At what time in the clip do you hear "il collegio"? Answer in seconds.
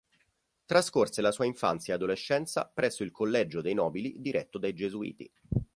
3.03-3.61